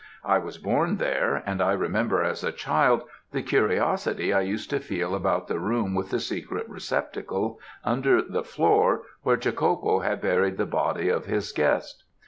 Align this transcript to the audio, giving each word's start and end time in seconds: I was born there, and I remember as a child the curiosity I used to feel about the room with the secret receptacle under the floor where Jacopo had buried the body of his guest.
I 0.25 0.39
was 0.39 0.57
born 0.57 0.97
there, 0.97 1.43
and 1.45 1.61
I 1.61 1.73
remember 1.73 2.23
as 2.23 2.43
a 2.43 2.51
child 2.51 3.03
the 3.31 3.43
curiosity 3.43 4.33
I 4.33 4.41
used 4.41 4.71
to 4.71 4.79
feel 4.79 5.13
about 5.13 5.47
the 5.47 5.59
room 5.59 5.93
with 5.93 6.09
the 6.09 6.19
secret 6.19 6.67
receptacle 6.67 7.59
under 7.83 8.23
the 8.23 8.43
floor 8.43 9.03
where 9.21 9.37
Jacopo 9.37 9.99
had 9.99 10.19
buried 10.19 10.57
the 10.57 10.65
body 10.65 11.09
of 11.09 11.27
his 11.27 11.51
guest. 11.51 12.03